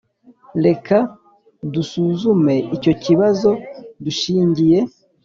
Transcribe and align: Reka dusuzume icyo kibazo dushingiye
Reka 0.65 0.97
dusuzume 1.73 2.55
icyo 2.75 2.93
kibazo 3.03 3.49
dushingiye 4.03 4.79